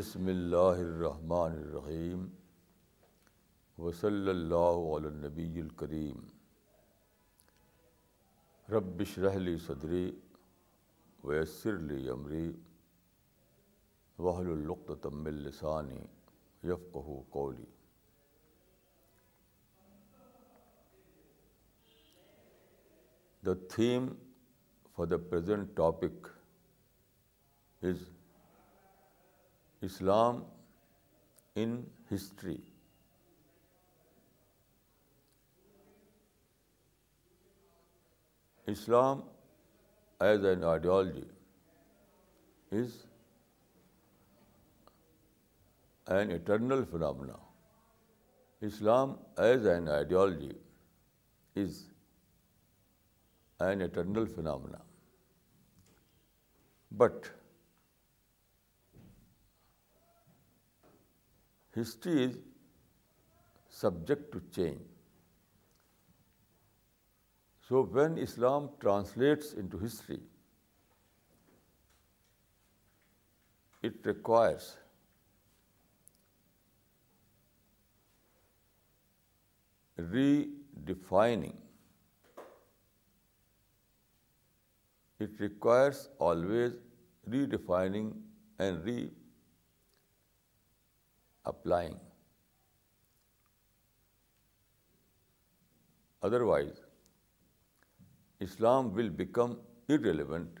بسم 0.00 0.26
اللہ 0.32 0.78
الرحمن 0.82 1.54
الرحیم 1.56 2.26
اللہ 4.10 4.76
علی 4.96 5.06
النبی 5.06 5.60
الکریم 5.60 6.20
رب 8.74 9.00
اشرح 9.06 9.34
لی 9.38 9.56
صدری 9.66 10.04
ویسر 11.24 11.78
لی 11.90 12.08
امری 12.12 12.46
وحل 14.18 14.48
العط 14.52 14.86
من 15.06 15.22
تم 15.22 15.26
السانی 15.34 16.00
قولی 16.92 17.20
کولی 17.34 17.66
the 23.46 23.54
theme 23.74 24.08
for 24.94 25.06
the 25.06 25.16
present 25.30 25.76
topic 25.76 26.28
is 27.90 28.08
Islam 29.88 30.40
in 31.64 31.76
history. 32.08 32.58
Islam 38.72 39.22
as 40.28 40.44
an 40.50 40.64
ideology 40.72 41.26
is 42.80 42.98
an 46.18 46.30
eternal 46.32 46.84
phenomena. 46.92 47.38
Islam 48.70 49.16
as 49.48 49.64
an 49.64 49.88
ideology 49.96 50.54
is 51.64 51.80
an 53.60 53.90
eternal 53.90 54.32
phenomena. 54.38 54.86
But 56.92 57.28
History 61.80 62.16
is 62.22 62.38
subject 63.82 64.26
to 64.32 64.40
change. 64.56 64.88
So 67.68 67.80
when 67.98 68.18
Islam 68.24 68.66
translates 68.84 69.52
into 69.62 69.80
history, 69.84 70.18
it 73.90 74.10
requires 74.10 74.68
redefining. 80.16 81.56
It 85.28 85.40
requires 85.40 86.04
always 86.28 86.78
redefining 87.36 88.14
and 88.68 89.02
applying. 91.52 91.94
Otherwise, 96.28 96.82
Islam 98.48 98.90
will 98.98 99.10
become 99.22 99.54
irrelevant 99.94 100.60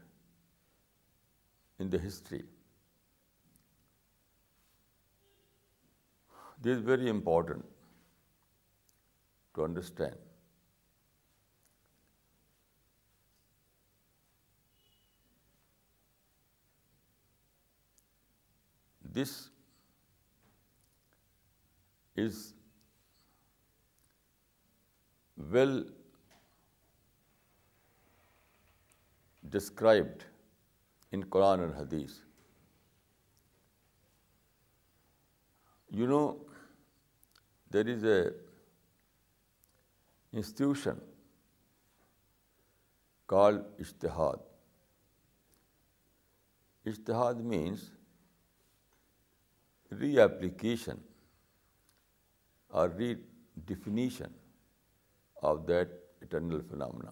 in 1.84 1.92
the 1.96 2.00
history. 2.06 2.40
This 6.62 6.72
is 6.78 6.82
very 6.88 7.12
important 7.14 7.70
to 9.58 9.66
understand. 9.68 10.26
This 19.20 19.40
is 22.18 22.52
well 25.50 25.82
described 29.52 30.22
in 31.14 31.20
Quran 31.30 31.60
hadith 31.76 32.18
you 35.98 36.06
know 36.08 36.20
there 37.72 37.86
is 37.94 38.04
a 38.04 38.18
institution 40.32 40.98
call 43.30 43.60
اشتہاد 43.84 44.46
اشتہاد 46.88 47.40
means 47.50 47.88
reapplication 50.20 50.98
or 52.78 52.88
redefinition 53.66 54.32
of 55.50 55.58
that 55.68 55.92
eternal 56.22 56.60
phenomena 56.68 57.10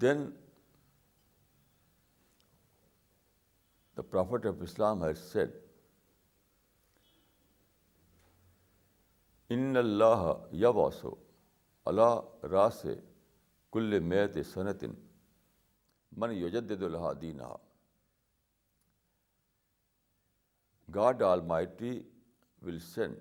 then 0.00 0.30
the 3.96 4.02
prophet 4.10 4.46
of 4.46 4.62
Islam 4.62 5.04
has 5.04 5.36
ان 9.54 9.76
اللہ 9.76 10.32
یا 10.64 10.68
اللہ 11.84 12.02
ال 12.02 12.46
راس 12.50 12.84
کل 13.72 13.98
میت 14.10 14.36
سنتین 14.52 14.94
من 16.22 16.32
یجد 16.44 16.80
الحا 16.82 17.12
دینا 17.20 17.54
God 20.94 21.22
Almighty 21.52 21.90
will 22.62 22.78
send 22.94 23.16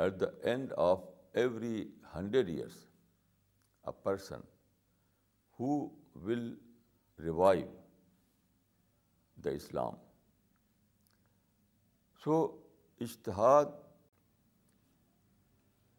at 0.00 0.20
the 0.20 0.26
end 0.50 0.72
of 0.88 1.00
every 1.42 1.82
hundred 2.14 2.48
years 2.48 2.76
a 3.82 3.90
person 4.02 4.40
who 5.60 5.78
will 6.26 6.52
revive 7.24 7.66
the 9.44 9.50
Islam 9.60 9.94
so 12.24 12.36
اشتہاد 13.00 13.66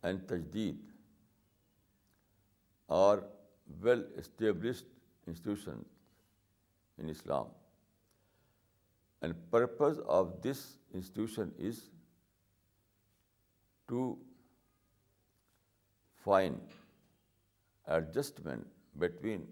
اینڈ 0.06 0.22
تجدید 0.30 0.85
are 3.03 3.18
well 3.81 4.06
established 4.20 4.88
institution 5.28 5.81
in 7.02 7.09
Islam 7.09 7.50
And 9.23 9.39
purpose 9.51 10.00
of 10.16 10.31
this 10.45 10.61
institution 10.94 11.51
is 11.57 11.84
to 13.88 14.01
find 16.23 16.73
adjustment 17.97 18.66
between 19.00 19.45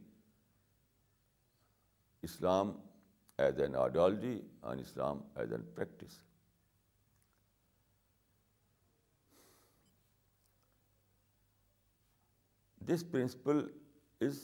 Islam 2.29 2.73
as 3.39 3.61
an 3.69 3.77
ideology 3.83 4.35
and 4.71 4.81
Islam 4.81 5.23
as 5.43 5.53
a 5.57 5.59
practice. 5.77 6.17
This 12.91 13.03
principle 13.03 13.63
is 14.19 14.39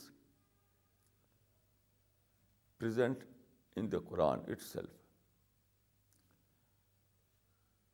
present 2.79 3.27
in 3.75 3.89
the 3.89 4.07
Quran 4.13 4.47
itself. 4.57 4.85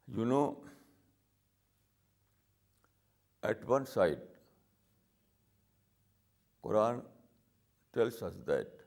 You 0.08 0.24
know 0.26 0.40
at 3.48 3.64
one 3.70 3.86
side 3.94 4.20
Quran 6.62 7.00
tells 7.94 8.22
us 8.24 8.36
that 8.48 8.82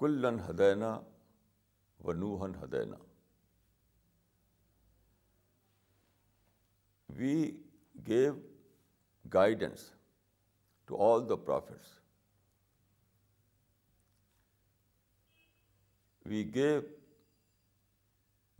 کلن 0.00 0.38
ہدینہ 0.48 0.98
و 2.04 2.12
نوہن 2.12 2.54
ہدینہ 2.62 2.96
we 7.16 7.34
give 8.06 8.32
guidance 9.34 9.90
to 10.86 11.02
all 11.12 11.28
the 11.28 11.36
prophets 11.44 11.92
we 16.28 16.44
give 16.54 16.80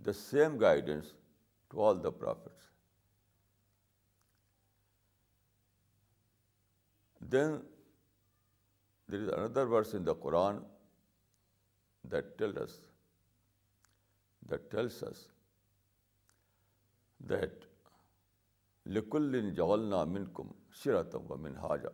the 0.07 0.13
same 0.19 0.57
guidance 0.61 1.13
to 1.71 1.85
all 1.87 2.03
the 2.05 2.11
prophets 2.21 2.71
then 7.33 7.53
there 9.13 9.21
is 9.21 9.29
another 9.39 9.67
verse 9.73 9.95
in 9.95 10.07
the 10.07 10.13
Quran 10.23 10.57
the 12.13 12.25
tells 12.39 12.79
that 14.51 14.71
tells 14.71 15.03
that 17.31 17.65
لکل 18.95 19.51
جولنا 19.57 20.03
من 20.15 20.25
کم 20.37 20.51
شرا 20.83 21.03
تم 21.13 21.33
من 21.43 21.57
حاجہ 21.67 21.89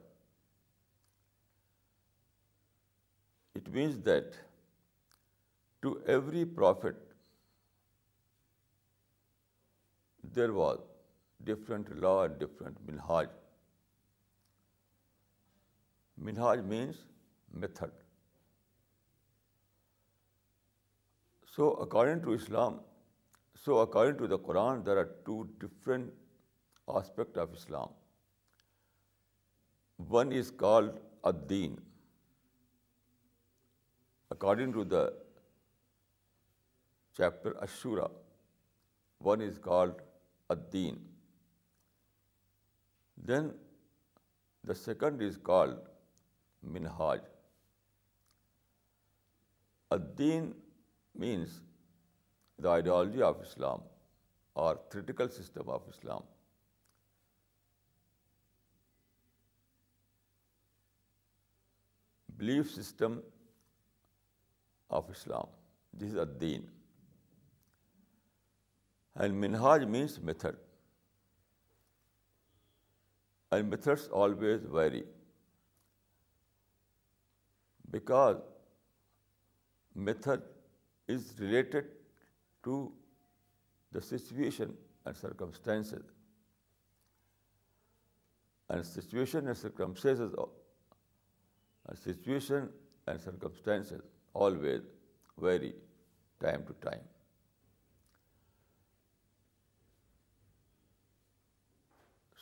it 3.58 3.69
means 3.75 4.04
that 4.06 4.34
to 5.82 5.93
every 6.12 6.44
prophet 6.56 7.07
there 10.36 10.48
was 10.62 10.78
different 11.48 11.90
law 12.02 12.26
different 12.38 12.80
مہاج 12.90 13.28
منہاج 16.26 16.60
means 16.72 16.96
method 17.60 17.94
so 21.56 21.69
according 21.82 22.25
to 22.25 22.30
Islam 22.40 22.78
so 23.64 23.78
according 23.80 24.19
to 24.19 24.26
the 24.34 24.36
Quran 24.46 24.84
there 24.86 24.96
are 24.98 25.04
two 25.25 25.42
different 25.62 26.12
aspect 27.00 27.38
of 27.38 27.48
Islam 27.52 27.94
one 30.12 30.32
is 30.38 30.52
called 30.58 30.98
ادین 31.30 31.75
according 34.30 34.72
to 34.72 34.84
the 34.94 35.06
chapter 37.16 37.56
اشورا 37.62 38.06
one 39.25 39.40
is 39.42 39.58
called 39.62 40.02
Uddin 40.55 40.97
then 43.29 43.49
the 44.69 44.75
second 44.75 45.23
is 45.23 45.39
called 45.45 45.77
Minhaj 46.75 47.25
Uddin 49.97 50.50
means 51.25 51.61
the 52.65 52.73
ideology 52.73 53.23
of 53.23 53.41
Islam 53.41 53.81
or 54.65 54.77
theoretical 54.91 55.29
system 55.37 55.71
of 55.71 55.89
Islam 55.89 56.23
belief 62.39 62.71
system 62.75 63.21
of 65.00 65.11
Islam 65.11 65.55
this 66.00 66.11
is 66.12 66.19
ادین 66.29 66.67
And 69.19 69.44
minhaj 69.44 69.87
means 69.87 70.23
method. 70.23 70.55
And 73.50 73.70
methods 73.70 74.08
always 74.12 74.61
vary, 74.61 75.05
because 77.90 78.37
method 79.94 80.43
is 81.08 81.35
related 81.40 81.85
to 82.62 82.93
the 83.90 84.02
situation 84.02 84.76
and 85.05 85.17
circumstances. 85.17 86.05
And 88.69 88.87
situation 88.87 89.49
and 89.49 89.56
circumstances 89.56 90.35
always 94.35 94.82
vary 95.38 95.75
time 96.44 96.67
to 96.67 96.73
time. 96.88 97.02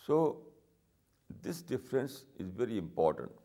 So 0.07 0.17
this 1.47 1.61
difference 1.73 2.17
is 2.45 2.55
very 2.63 2.79
important. 2.83 3.43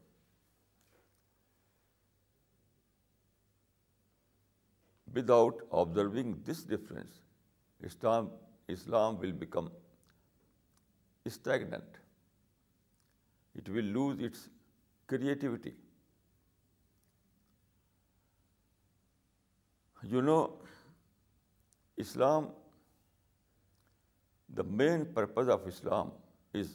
Without 5.20 5.66
observing 5.84 6.36
this 6.50 6.62
difference, 6.74 7.20
Islam 7.86 9.18
will 9.24 9.34
become 9.46 9.72
stagnant. 11.38 12.00
It 13.62 13.72
will 13.78 13.90
lose 13.98 14.24
its 14.30 14.46
creativity. 15.08 15.74
You 20.14 20.22
know, 20.30 20.40
Islam, 22.08 22.48
the 24.62 24.64
main 24.74 25.08
purpose 25.20 25.58
of 25.60 25.72
Islam 25.76 26.10
is 26.60 26.74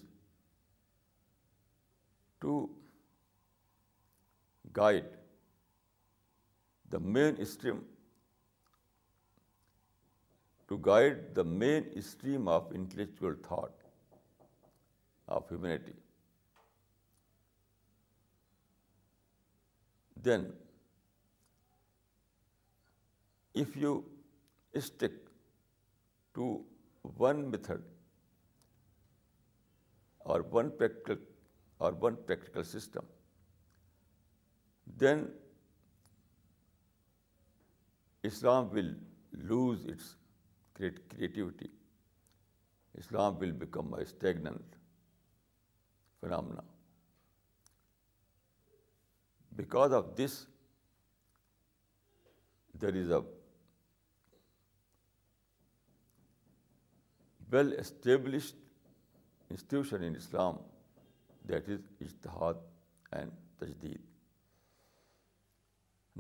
to 2.40 2.54
guide 4.72 5.10
the 11.34 11.44
mainstream 11.60 12.48
of 12.56 12.74
intellectual 12.82 13.34
thought 13.48 13.86
of 15.28 15.48
humanity. 15.48 15.96
Then, 20.22 20.52
if 23.54 23.76
you 23.76 24.04
stick 24.98 25.12
to 26.34 26.64
one 27.26 27.50
method 27.50 27.84
or 30.34 30.42
one 30.52 32.16
practical 32.30 32.64
system. 32.74 33.06
Then 35.02 35.24
Islam 38.30 38.70
will 38.78 38.90
lose 39.54 39.84
its 39.94 40.14
creativity. 40.74 41.70
Islam 43.04 43.38
will 43.44 43.56
become 43.64 43.94
a 43.94 44.04
stagnant 44.14 44.80
phenomena. 46.20 46.64
Because 49.54 49.92
of 49.92 50.14
this, 50.16 50.46
there 52.72 53.02
is 53.04 53.10
a 53.20 53.22
well-established 57.50 58.54
institution 59.50 60.02
in 60.04 60.14
Islam 60.16 60.56
that 61.48 61.68
is 61.70 61.80
اشتہاد 62.00 62.54
and 63.16 63.32
تجدید 63.58 64.02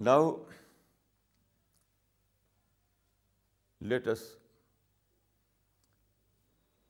now 0.06 0.30
let's 3.90 4.22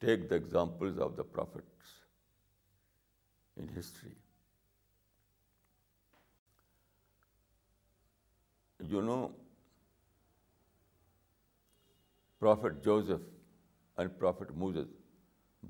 take 0.00 0.28
the 0.30 0.34
examples 0.34 1.00
of 1.02 1.16
the 1.16 1.22
prophets 1.32 1.94
in 3.61 3.68
history 3.78 4.12
you 8.92 9.00
know 9.00 9.26
prophet 12.38 12.84
Joseph 12.84 13.20
and 13.99 14.18
prophet 14.18 14.50
Moses 14.62 14.94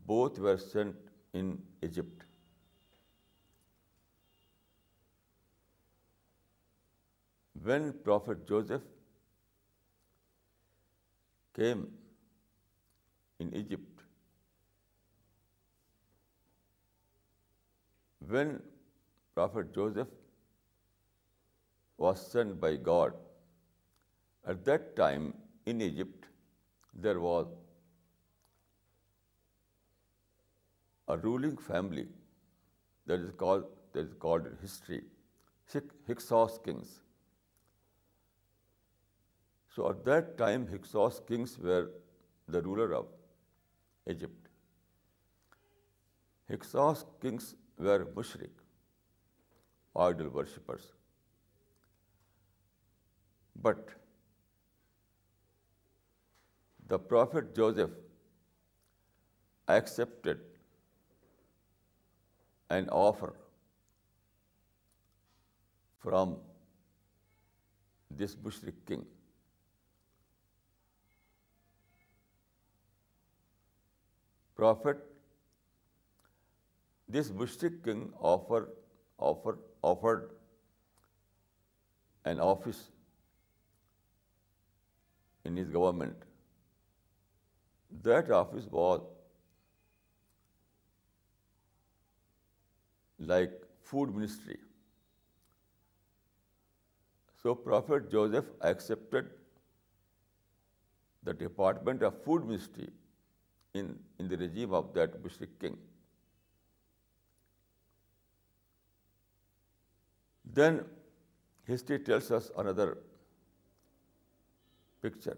Both 0.05 0.39
were 0.39 0.59
sent 0.59 0.97
in 1.33 1.59
Egypt. 1.83 2.25
When 7.63 7.93
Prophet 8.05 8.47
Joseph 8.47 8.83
came 11.55 11.89
in 13.39 13.55
Egypt, 13.55 14.03
when 18.29 18.63
Prophet 19.35 19.75
Joseph 19.75 20.09
was 21.97 22.31
sent 22.31 22.61
by 22.61 22.77
God, 22.77 23.15
at 24.47 24.65
that 24.65 24.95
time 24.95 25.35
in 25.67 25.81
Egypt 25.81 26.27
there 26.95 27.19
was 27.19 27.47
ruling 31.15 31.57
family 31.67 32.05
called 33.09 33.33
that 33.95 33.97
is 34.03 34.15
called 34.21 34.47
history 34.65 34.99
Hyksos 36.11 36.33
kings 36.65 36.99
so 39.75 39.87
at 39.89 40.39
time 40.39 40.65
Hyksos 40.75 40.97
kings 41.29 41.59
were 41.65 41.83
the 42.53 42.61
ruler 42.65 42.93
of 42.97 43.07
Egypt 44.09 44.49
Hyksos 46.55 46.75
kings 47.23 47.55
were 47.79 48.05
مشرق 48.17 48.63
or 50.05 50.11
idol 50.19 50.27
worshippers 50.35 50.91
but 53.63 53.91
the 56.91 56.97
prophet 57.11 57.57
جو 57.57 57.71
and 62.75 62.89
offer 62.93 63.31
from 66.03 66.35
this 68.23 68.37
مشرق 68.45 68.87
king 68.89 69.05
prophet 74.57 75.03
this 77.17 77.31
مشرق 77.41 77.85
king 77.85 78.09
offer 78.35 78.65
offer 79.31 79.57
offered 79.93 80.25
and 82.27 82.41
office 82.41 82.89
his 85.61 85.69
government 85.75 86.25
that 88.05 88.31
office 88.43 88.67
was 88.73 89.01
like 93.19 93.53
food 93.83 94.15
ministry. 94.15 94.59
So 97.43 97.55
Prophet 97.55 98.11
Joseph 98.11 98.47
accepted 98.61 99.27
the 101.23 101.33
department 101.33 102.03
of 102.03 102.23
food 102.23 102.45
ministry 102.45 102.91
in 103.75 103.99
the 104.19 104.37
regime 104.37 104.73
of 104.73 104.95
that 104.95 105.23
Mushrik 105.23 105.49
king. 105.61 105.77
Then 110.45 110.85
history 111.67 111.99
tells 111.99 112.31
us 112.31 112.51
another 112.57 112.99
picture. 115.03 115.37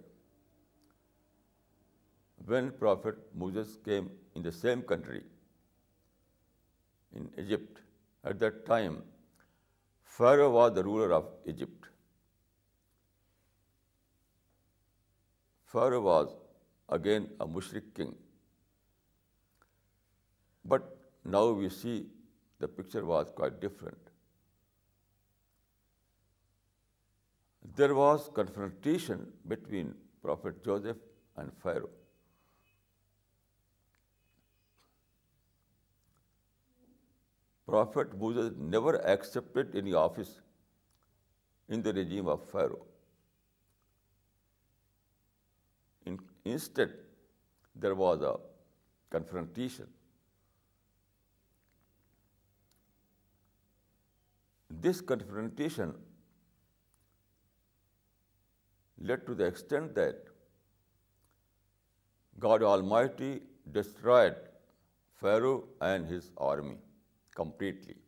When 2.45 2.71
Prophet 2.71 3.17
Moses 3.35 3.79
came 3.85 4.11
in 4.35 4.43
the 4.43 4.53
same 4.53 4.83
country, 4.83 5.23
in 7.13 7.31
Egypt. 7.39 7.81
At 8.25 8.39
that 8.41 8.67
time, 8.67 9.03
Pharaoh 10.03 10.51
was 10.51 10.75
the 10.75 10.83
ruler 10.83 11.13
of 11.15 11.27
Egypt. 11.47 11.87
Pharaoh 15.65 16.01
was 16.01 16.37
again 16.89 17.29
a 17.41 17.47
Mushrik 17.47 17.95
king. 17.95 18.15
But 20.65 20.97
now 21.25 21.51
we 21.51 21.69
see 21.69 22.07
the 22.59 22.69
picture 22.69 23.05
was 23.05 23.31
quite 23.35 23.61
different. 23.61 23.99
There 27.77 27.95
was 27.95 28.29
confrontation 28.35 29.33
between 29.47 29.95
Prophet 30.23 30.65
Joseph 30.65 30.99
and 31.37 31.53
Pharaoh. 31.63 31.91
Prophet 37.71 38.13
Moses 38.21 38.53
never 38.75 38.93
accepted 39.15 39.75
any 39.81 39.95
office 40.03 40.31
in 41.77 41.83
the 41.87 41.93
regime 41.99 42.31
of 42.35 42.47
Pharaoh. 42.53 42.87
Instead, 46.53 46.95
there 47.85 47.95
was 48.03 48.23
a 48.31 48.33
confrontation. 49.15 49.91
This 54.89 55.03
confrontation 55.13 55.95
led 59.11 59.27
to 59.27 59.35
the 59.35 59.45
extent 59.51 59.95
that 59.95 60.35
God 62.39 62.69
Almighty 62.73 63.33
destroyed 63.79 64.45
Pharaoh 65.21 65.65
and 65.93 66.15
his 66.17 66.31
army 66.51 66.77
completely. 67.41 67.99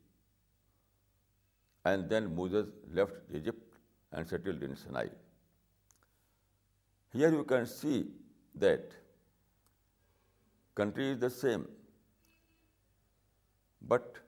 And 1.90 2.14
then 2.14 2.32
Moses 2.38 2.70
left 3.00 3.34
Egypt 3.40 3.80
and 4.12 4.32
settled 4.34 4.68
in 4.68 4.78
Sinai. 4.84 5.06
Here 7.16 7.30
you 7.36 7.44
can 7.52 7.68
see 7.74 7.98
that 8.64 8.96
country 10.80 11.08
is 11.14 11.20
the 11.24 11.32
same, 11.36 11.68
but 13.92 14.20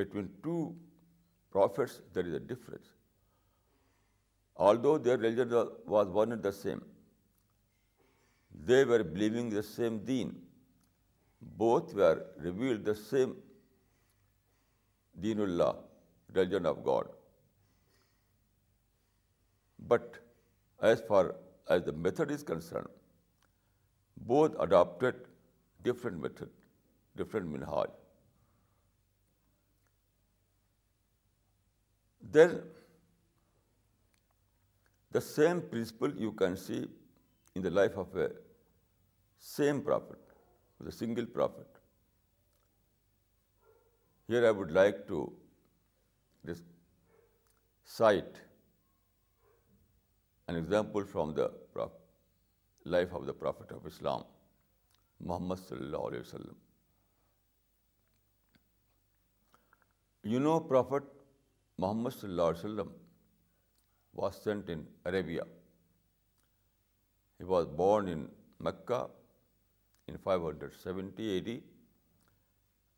between 0.00 0.30
two 0.46 0.60
prophets 1.56 2.00
there 2.14 2.32
is 2.32 2.38
a 2.40 2.42
difference. 2.54 2.94
Although 4.68 4.96
their 5.08 5.18
religion 5.22 5.54
was 5.94 6.16
one 6.22 6.38
and 6.38 6.48
the 6.48 6.56
same, 6.62 6.84
they 8.66 8.84
were 8.92 9.04
believing 9.04 9.48
the 9.54 9.64
same 9.70 9.96
deen. 10.10 10.36
Both 11.62 11.94
were 11.94 12.16
revealed 12.48 12.90
the 12.90 13.00
same 13.08 13.40
دین 15.22 15.40
اللہ 15.40 15.70
religion 16.34 16.66
of 16.66 16.76
God 16.86 17.08
but 19.88 20.16
as 20.86 21.02
far 21.08 21.24
as 21.74 21.82
the 21.86 21.92
method 22.06 22.32
is 22.32 22.44
concern 22.48 22.86
both 24.26 24.56
adopted 24.62 25.22
different 25.88 26.20
method 26.22 26.48
different 27.18 27.48
Minhaj 27.52 27.90
then 32.34 32.58
the 35.14 35.20
same 35.20 35.60
principle 35.70 36.20
you 36.22 36.30
can 36.42 36.56
see 36.66 36.84
in 37.54 37.64
the 37.64 37.70
life 37.70 37.98
of 37.98 38.16
a 38.16 38.28
same 39.56 39.80
prophet 39.84 40.32
the 40.84 40.90
single 40.98 41.26
prophet 41.32 41.73
here 44.30 44.44
I 44.44 44.54
would 44.56 44.70
like 44.72 44.96
to 45.06 45.16
this 46.48 46.62
cite 47.96 48.38
an 50.46 50.56
example 50.56 51.04
from 51.10 51.32
the 51.34 51.46
life 52.94 53.12
of 53.14 53.26
the 53.26 53.32
prophet 53.40 53.72
of 53.72 53.86
Islam 53.86 54.22
Muhammad 55.28 55.54
صلی 55.68 55.80
اللہ 55.84 56.06
علیہ 56.08 56.20
وسلم 56.20 56.56
you 60.32 60.38
know 60.40 60.58
profit 60.68 61.12
محمد 61.82 62.10
صلی 62.20 62.30
اللہ 62.30 62.42
علیہ 62.50 62.58
وسلم 62.66 63.02
sent 64.42 64.68
in 64.70 64.84
Arabia 65.06 65.42
he 67.40 67.44
was 67.44 67.66
born 67.76 68.08
in 68.12 68.26
Mecca 68.64 69.06
in 70.08 70.16
five 70.24 70.48
hundred 70.48 70.74
seventy 70.82 71.24
eighty 71.32 71.58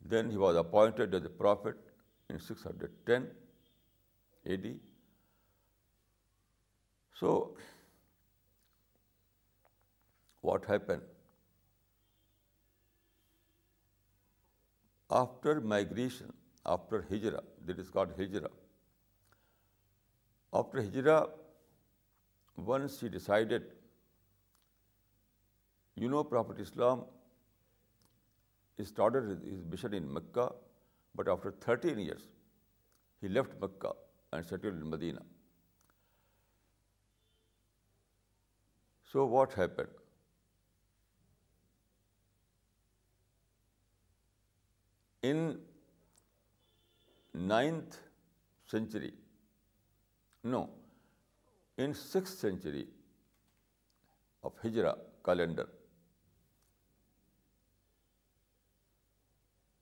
Then 0.05 0.31
he 0.31 0.37
was 0.37 0.57
appointed 0.57 1.15
as 1.15 1.25
a 1.25 1.31
prophet 1.31 1.77
in 2.29 2.39
610 2.39 3.31
AD. 4.53 4.79
So, 7.15 7.57
what 10.41 10.65
happened? 10.65 11.03
After 15.11 15.61
migration, 15.61 16.33
after 16.65 17.03
Hijra, 17.11 17.41
that 17.65 17.79
is 17.79 17.89
called 17.89 18.17
Hijra. 18.19 18.49
After 20.53 20.83
Hijra, 20.83 21.31
once 22.57 23.01
he 23.01 23.09
decided, 23.09 23.63
you 25.95 26.09
know, 26.09 26.25
Prophet 26.25 26.61
Islam 26.61 27.05
he 28.79 28.85
started 28.91 29.29
his 29.51 29.61
mission 29.73 29.95
in 29.99 30.07
Mecca, 30.17 30.47
but 31.15 31.29
after 31.35 31.51
13 31.67 31.99
years, 32.07 32.25
he 33.21 33.29
left 33.37 33.53
Mecca 33.61 33.93
and 34.33 34.45
settled 34.53 34.75
in 34.75 34.91
Medina. 34.95 35.23
So 39.13 39.25
what 39.35 39.55
happened? 39.61 39.95
In 45.23 45.41
6th 52.15 52.45
century 52.45 52.87
of 54.45 54.63
Hijra 54.65 54.95
calendar, 55.29 55.65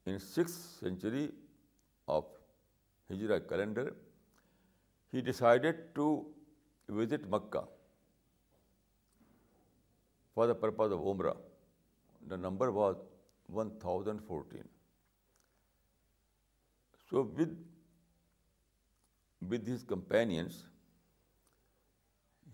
in 0.07 0.19
six 0.19 0.55
century 0.79 1.27
of 2.17 2.25
Hijra 3.11 3.39
calendar 3.49 3.89
he 5.15 5.21
decided 5.31 5.77
to 5.95 6.09
visit 6.99 7.27
Mecca 7.35 7.61
for 10.35 10.49
the 10.49 10.55
purpose 10.61 10.93
of 10.93 11.01
عمرہ 11.13 11.33
the 12.31 12.37
number 12.37 12.69
was 12.81 12.97
one 13.55 13.71
thousand 13.79 14.23
fourteen 14.27 14.67
so 17.11 17.25
with 17.39 17.57
with 19.51 19.69
his 19.69 19.85
companions 19.89 20.65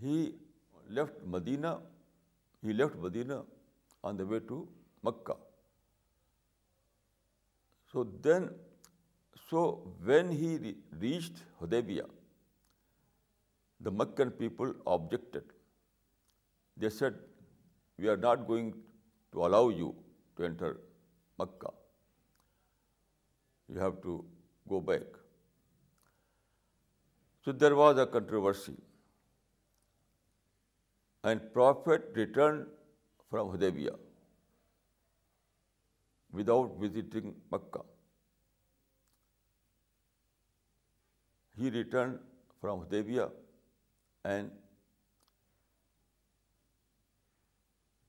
he 0.03 0.17
left 0.97 1.23
Medina 1.35 1.67
he 2.65 2.73
left 2.73 2.97
Medina 3.07 3.43
on 4.09 4.19
the 4.19 4.25
way 4.29 4.39
to 4.49 4.65
Mecca 5.03 5.33
So 7.93 9.63
when 10.11 10.33
he 10.41 10.75
reached 10.99 11.43
Hudaybiyah, 11.61 12.07
the 13.81 13.91
Meccan 13.91 14.31
people 14.31 14.75
objected. 14.87 15.45
They 16.77 16.91
said, 16.91 17.15
we 17.99 18.09
are 18.09 18.17
not 18.17 18.47
going 18.47 18.73
to 19.33 19.47
allow 19.47 19.69
you 19.69 19.95
to 20.37 20.45
enter 20.45 20.77
Mecca. 21.39 21.73
You 23.69 23.79
have 23.79 24.03
to 24.03 24.25
go 24.69 24.81
back. 24.81 25.03
So 27.45 27.53
there 27.53 27.75
was 27.75 27.99
a 27.99 28.07
controversy. 28.07 28.77
And 31.25 31.53
Prophet 31.53 32.13
returned 32.15 32.67
from 33.31 33.49
Hudaybiyah 33.49 33.97
without 36.33 36.77
visiting 36.79 37.35
Mecca. 37.51 37.83
He 41.57 41.71
returned 41.71 42.19
from 42.61 42.83
Hudaybiyah 42.83 43.31
and 44.25 44.51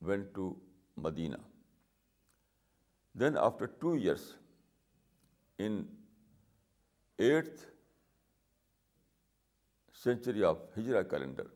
went 0.01 0.33
to 0.35 0.55
Medina. 0.95 1.39
Then 3.13 3.37
after 3.37 3.67
2 3.81 3.95
years, 3.95 4.35
in 5.57 5.75
8th 7.29 7.65
century 9.93 10.43
of 10.43 10.61
Hijra 10.77 11.03
calendar, 11.15 11.47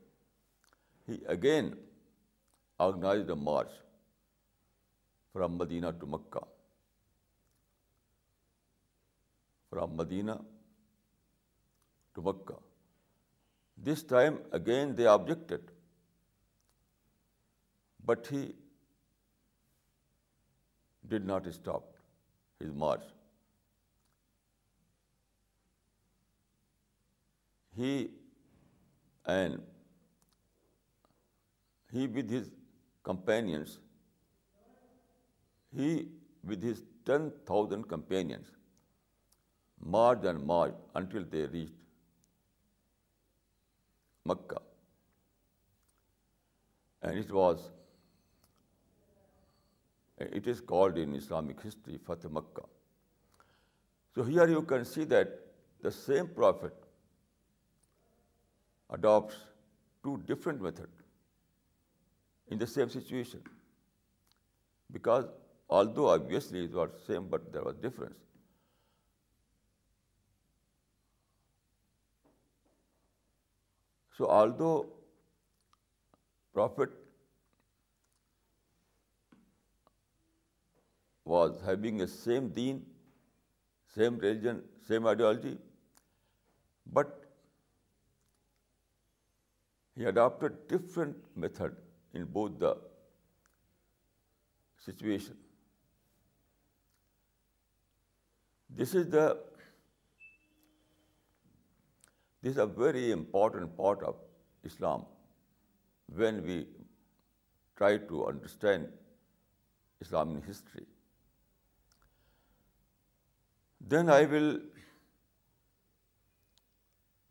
he 1.07 1.21
again 1.37 1.75
organized 2.89 3.29
a 3.29 3.35
march 3.35 3.79
from 5.31 5.57
Medina 5.57 5.93
to 6.03 6.13
Mecca. 6.17 6.43
from 9.75 9.95
Medina 9.99 10.33
to 12.17 12.21
Mecca. 12.27 12.59
This 13.87 14.03
time 14.11 14.37
again 14.57 14.93
they 14.99 15.07
objected, 15.13 15.73
but 18.11 18.29
he 18.35 18.43
did 21.15 21.27
not 21.33 21.51
stop 21.59 21.99
his 22.63 22.71
march. 22.85 23.11
He 27.77 27.97
with 32.05 32.29
his 32.29 32.49
companions, 33.03 33.77
he 35.75 36.07
with 36.45 36.63
his 36.71 36.83
10,000 37.05 37.89
companions 37.95 38.51
march 39.79 40.23
and 40.23 40.43
marched 40.43 40.75
until 40.93 41.23
they 41.23 41.45
reached 41.45 41.73
Mecca. 44.23 44.61
And 47.01 47.17
it 50.33 50.45
is 50.47 50.61
called 50.61 50.97
in 50.97 51.13
Islamic 51.15 51.61
history, 51.61 51.99
Fatih 52.07 52.31
Makkah. 52.31 52.65
So 54.15 54.23
here 54.23 54.47
you 54.47 54.61
can 54.63 54.85
see 54.85 55.03
that 55.05 55.27
the 55.81 55.91
same 55.91 56.27
prophet 56.27 56.73
adopts 58.89 59.35
two 60.01 60.21
different 60.25 60.61
methods 60.61 61.03
in 62.47 62.57
the 62.57 62.65
same 62.65 62.89
situation, 62.89 63.41
because 64.91 65.25
although 65.69 66.09
obviously 66.09 66.63
it 66.63 66.73
was 66.73 66.89
same, 67.05 67.27
but 67.27 67.51
there 67.51 67.63
was 67.63 67.75
difference. 67.75 68.13
So 74.17 74.27
although 74.39 74.75
Prophet 76.57 76.97
was 81.33 81.61
having 81.65 82.03
the 82.03 82.07
same 82.15 82.49
deen, 82.57 82.81
same 83.95 84.19
religion, 84.25 84.61
same 84.89 85.07
ideology, 85.13 85.53
but 86.97 87.13
he 89.95 90.05
adopted 90.13 90.59
different 90.75 91.23
method 91.45 91.75
in 92.13 92.31
both 92.37 92.59
the 92.59 92.73
situation. 95.01 95.41
This 98.81 98.99
is 99.01 99.17
the 99.17 99.31
this 102.45 102.53
is 102.53 102.61
a 102.63 102.71
very 102.81 103.09
important 103.11 103.71
part 103.75 104.03
of 104.07 104.17
Islam 104.69 105.05
when 106.17 106.43
we 106.49 106.57
try 107.79 107.89
to 108.09 108.19
understand 108.25 110.03
Islam 110.05 110.35
in 110.35 110.43
history. 110.49 110.85
Then 113.95 114.13
I 114.17 114.19
will 114.35 114.51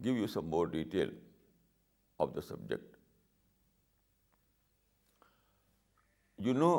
give 0.09 0.21
you 0.23 0.33
some 0.35 0.51
more 0.57 0.67
detail 0.75 1.15
of 2.19 2.35
the 2.35 2.47
subject. 2.49 3.01
You 6.49 6.59
know, 6.63 6.77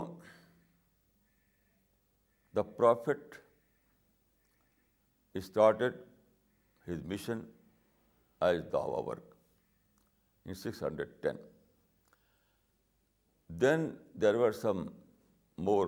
the 2.51 2.67
Prophet 2.73 3.41
started 5.51 6.01
his 6.91 7.11
mission 7.15 7.43
as 8.43 8.61
Dawa 8.71 9.01
work 9.05 9.33
in 10.45 10.53
six 10.61 10.81
hundred 10.83 11.11
ten 11.21 11.35
then 13.61 13.89
there 14.21 14.41
are 14.45 14.51
some 14.61 14.81
more 15.67 15.87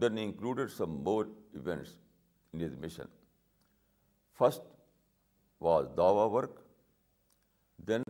then 0.00 0.18
included 0.22 0.70
some 0.76 0.96
more 1.04 1.24
events 1.52 1.94
in 2.52 2.60
his 2.64 2.74
mission 2.84 3.06
first 4.38 4.62
was 5.64 5.86
Dawa 5.96 6.24
work 6.32 6.60
then 7.88 8.02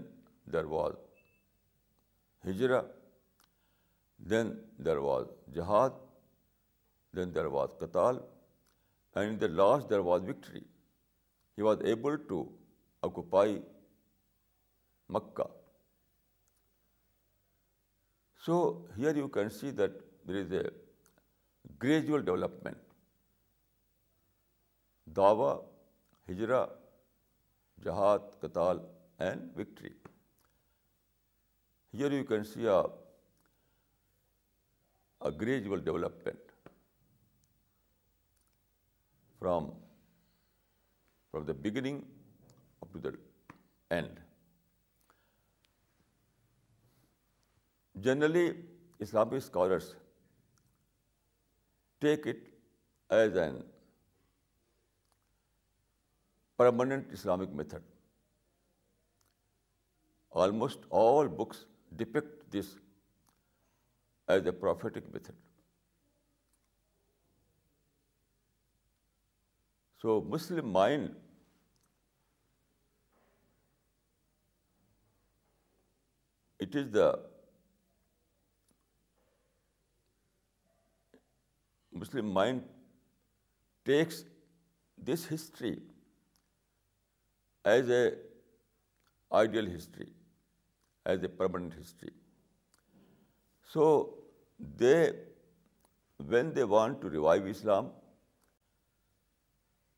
there 0.52 0.64
was 0.74 0.92
Hijra 2.48 2.80
then 4.30 4.52
there 4.84 4.96
was 5.06 5.26
jihad 5.54 5.90
then 7.16 7.34
there 7.34 7.44
was 7.58 7.74
کتال 7.80 8.18
and 9.16 9.40
the 9.40 9.46
last 9.48 9.90
there 9.90 9.98
was 10.06 10.22
victory 10.28 10.60
he 11.58 11.62
was 11.62 11.82
able 11.88 12.16
to 12.28 12.42
occupy 13.08 13.58
Mecca 15.14 15.44
so 18.46 18.56
here 18.96 19.16
you 19.16 19.28
can 19.36 19.50
see 19.58 19.70
that 19.80 19.92
there 20.28 20.36
is 20.40 20.52
a 20.52 20.62
gradual 21.82 22.24
development 22.24 22.92
دعوی 25.16 25.52
ہجرا 26.32 26.64
جہاد 27.84 28.18
کتال 28.40 28.78
and 29.24 29.58
victory 29.58 29.92
here 31.98 32.12
you 32.12 32.24
can 32.28 32.44
see 32.52 32.66
a 32.68 32.76
gradual 35.40 35.84
development 35.84 36.52
from 39.38 39.68
from 41.34 41.46
the 41.46 41.54
beginning 41.62 41.96
up 42.84 42.90
to 42.96 43.00
the 43.04 43.10
end. 43.94 44.18
Generally, 48.08 48.44
Islamic 49.06 49.42
scholars 49.46 49.88
take 52.06 52.28
it 52.34 52.44
as 53.16 53.38
an 53.46 53.56
permanent 56.62 57.18
Islamic 57.18 57.58
method. 57.62 57.90
Almost 60.44 60.86
all 61.00 61.32
books 61.42 61.64
depict 62.04 62.38
this 62.54 62.72
as 64.36 64.52
a 64.54 64.54
prophetic 64.62 65.10
method. 65.14 65.42
So 70.04 70.16
Muslim 70.38 70.72
mind 70.80 71.12
It 76.58 76.74
is 76.74 76.90
the 76.90 77.08
Muslim 82.02 82.30
mind 82.36 82.62
takes 83.84 84.24
this 85.10 85.26
history 85.26 85.78
as 87.64 87.88
an 87.88 88.16
ideal 89.32 89.66
history, 89.66 90.08
as 91.06 91.22
a 91.22 91.28
permanent 91.28 91.74
history. 91.74 92.12
So 93.72 93.84
when 94.78 96.54
they 96.54 96.64
want 96.64 97.00
to 97.00 97.08
revive 97.08 97.46
Islam, 97.46 97.90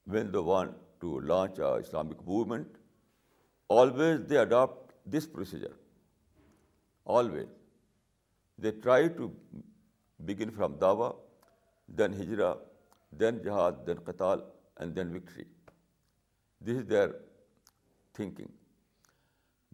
when 0.05 0.31
they 0.31 0.39
want 0.39 0.77
to 1.01 1.21
launch 1.21 1.59
an 1.59 1.81
Islamic 1.81 2.27
movement, 2.27 2.69
always 3.69 4.25
they 4.25 4.37
adopt 4.37 4.95
this 5.07 5.27
procedure. 5.27 5.75
Always 7.15 7.49
they 8.63 8.71
try 8.81 9.09
to 9.17 9.29
begin 10.27 10.51
from 10.55 10.75
Dawa 10.79 11.11
then 11.99 12.15
Hijra 12.21 12.53
then 13.21 13.39
jihad 13.43 13.73
then 13.87 13.99
قتال 14.05 14.41
and 14.77 14.97
then 14.97 15.15
victory 15.17 15.45
this 16.65 16.79
is 16.79 16.89
their 16.91 17.13
thinking 18.15 18.55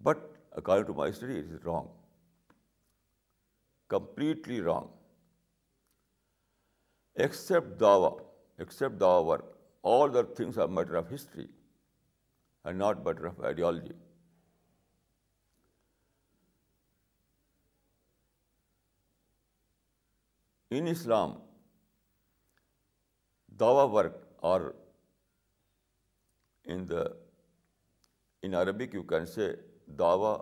but 0.08 0.18
according 0.50 0.86
to 0.86 0.94
my 0.98 1.12
study 1.12 1.38
it 1.40 1.52
is 1.52 1.64
wrong 1.66 1.88
completely 3.94 4.60
wrong 4.62 5.00
except 7.22 7.78
Dawa 7.80 8.10
except 8.58 9.00
Dawa 9.00 9.20
work 9.30 9.44
all 9.94 10.14
the 10.14 10.22
things 10.36 10.58
are 10.58 10.68
matter 10.80 10.94
of 10.98 11.12
history 11.14 11.46
and 12.64 12.78
not 12.78 12.98
matter 13.06 13.24
of 13.26 13.40
ideology 13.44 13.92
in 20.78 20.86
Islam 20.90 21.32
دعوی 23.60 23.82
work 23.94 24.14
or 24.50 24.60
in 26.74 26.88
the 26.90 27.02
in 28.46 28.54
Arabic 28.60 28.94
you 28.94 29.02
can 29.12 29.26
say 29.34 29.48
دعوی 29.98 30.32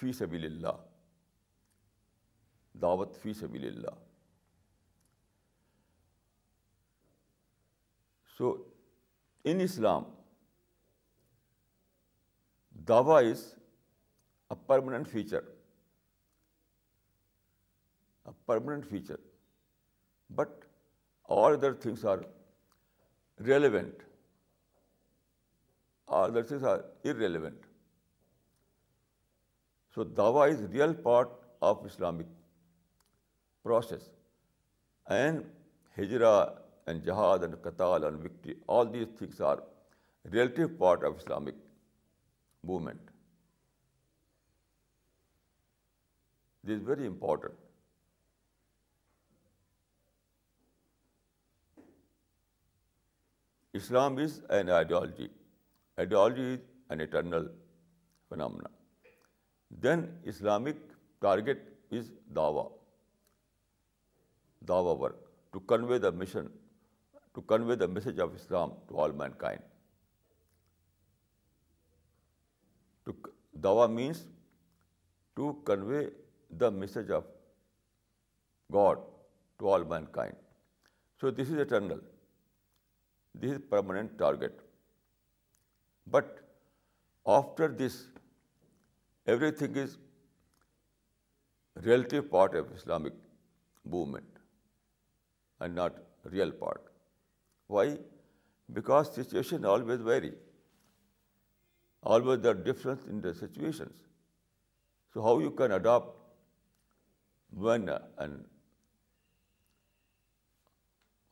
فی 0.00 0.12
سبیل 0.18 0.44
اللہ 0.46 0.82
دعوت 2.82 3.16
فی 3.22 3.32
سبیل 3.40 3.66
اللہ 3.66 3.96
سو 8.36 8.52
in 9.52 9.60
Islam 9.70 10.04
دعوی 12.88 13.30
is 13.32 13.46
a 14.50 14.56
permanent 14.66 15.08
feature 15.12 15.51
permanent 18.52 18.86
feature 18.88 19.16
but 20.38 20.64
all 21.36 21.52
other 21.56 21.72
things 21.82 22.04
are 22.12 22.18
relevant 23.46 24.02
all 26.16 26.30
other 26.30 26.42
things 26.48 26.64
are 26.70 26.78
irrelevant 27.04 27.64
so 29.94 30.04
so 30.16 30.40
is 30.40 30.64
real 30.72 30.94
part 31.02 31.28
of 31.70 31.78
Islamic 31.84 32.26
process 33.62 34.08
and 35.18 35.42
Hijra 35.98 36.34
and 36.40 37.04
jihad 37.06 37.42
and 37.42 37.54
قطال 37.62 38.04
and 38.04 38.24
victory 38.24 38.54
all 38.78 38.92
these 38.92 39.08
things 39.18 39.40
are 39.52 39.58
relative 40.32 40.68
part 40.78 41.04
of 41.04 41.14
Islamic 41.20 41.54
movement 42.64 43.10
this 46.68 46.86
very 46.88 47.06
important 47.06 47.60
Islam 53.80 54.18
is 54.22 54.40
an 54.58 54.70
ideology. 54.76 55.30
Ideology 56.04 56.52
is 56.54 56.60
an 56.90 57.00
eternal 57.00 57.48
phenomena. 58.28 58.70
Then 59.70 60.04
Islamic 60.24 60.76
target 61.22 61.58
is 61.90 62.10
Dawah 62.34 62.68
work, 64.98 65.16
to 65.52 65.60
convey 65.60 65.98
the 65.98 66.12
mission, 66.12 66.50
to 67.34 67.40
convey 67.40 67.74
the 67.74 67.88
message 67.88 68.18
of 68.18 68.36
Islam 68.36 68.74
to 68.88 68.94
all 68.94 69.12
mankind. 69.12 69.62
Dawah 73.58 73.90
means 73.98 74.28
to 75.36 75.56
convey 75.64 76.04
the 76.58 76.70
message 76.70 77.08
of 77.08 77.24
God 78.70 78.98
to 79.58 79.68
all 79.68 79.84
mankind. 79.84 80.34
So 81.18 81.30
this 81.30 81.48
is 81.48 81.66
eternal. 81.68 82.00
This 83.34 83.52
is 83.52 83.60
permanent 83.70 84.18
target. 84.18 84.60
But 86.06 86.38
after 87.26 87.68
this, 87.68 88.06
everything 89.26 89.76
is 89.76 89.98
relative 91.82 92.30
part 92.30 92.54
of 92.54 92.70
Islamic 92.76 93.14
movement 93.84 94.40
and 95.60 95.74
not 95.74 95.98
real 96.24 96.52
part. 96.52 96.82
Why? 97.66 97.98
Because 98.72 99.14
situation 99.14 99.64
always 99.64 100.00
vary. 100.00 100.32
Always 102.02 102.40
there 102.40 102.52
are 102.52 102.62
differences 102.68 103.08
in 103.08 103.20
the 103.20 103.32
situations. 103.32 104.02
So 105.14 105.22
how 105.22 105.38
you 105.38 105.50
can 105.50 105.72
adopt 105.72 106.18
when 107.54 107.88
and 108.18 108.44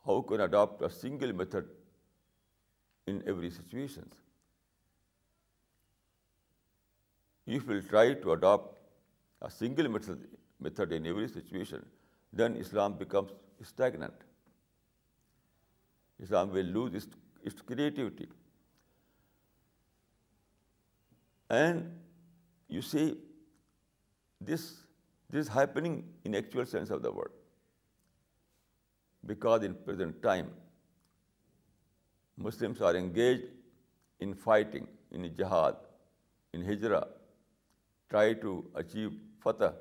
how 0.05 0.15
you 0.15 0.23
can 0.23 0.41
adopt 0.43 0.81
a 0.81 0.89
single 0.89 1.33
method 1.33 1.69
in 3.07 3.21
every 3.27 3.51
situation. 3.51 4.09
If 7.45 7.67
we 7.67 7.75
will 7.75 7.83
try 7.83 8.13
to 8.13 8.31
adopt 8.33 8.77
a 9.41 9.49
single 9.49 9.89
method 9.89 10.93
in 10.93 11.07
every 11.07 11.27
situation, 11.27 11.85
then 12.31 12.55
Islam 12.57 12.93
becomes 12.93 13.31
stagnant. 13.63 14.13
Islam 16.21 16.51
will 16.51 16.71
lose 16.77 17.07
its 17.43 17.61
creativity. 17.61 18.29
And 21.49 21.99
you 22.69 22.81
see, 22.81 23.17
this 24.39 24.75
is 25.33 25.47
happening 25.47 26.03
in 26.23 26.35
actual 26.35 26.65
sense 26.65 26.89
of 26.89 27.01
the 27.01 27.11
word. 27.11 27.31
Because 29.25 29.63
in 29.63 29.73
present 29.73 30.21
time, 30.23 30.49
Muslims 32.45 32.81
are 32.87 32.95
engage 32.95 33.41
in 34.23 34.33
fighting 34.43 34.85
in 35.15 35.27
jihad 35.37 35.73
in 36.53 36.63
Hijra 36.71 36.99
try 38.09 38.33
to 38.41 38.61
achieve 38.79 39.09
Fath 39.43 39.77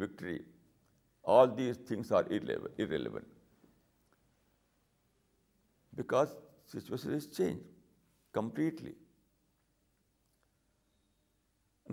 victory 0.00 0.38
all 1.34 1.56
these 1.56 1.78
things 1.88 2.12
are 2.18 2.24
irrelevant 2.24 3.34
because 5.96 6.34
situation 6.72 7.14
is 7.14 7.30
change 7.36 7.62
completely 8.34 8.92